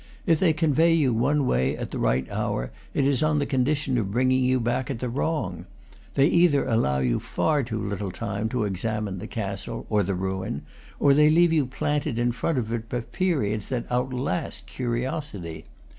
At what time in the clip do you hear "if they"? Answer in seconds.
0.25-0.51